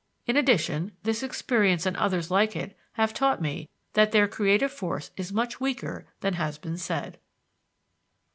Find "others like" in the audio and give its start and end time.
1.95-2.55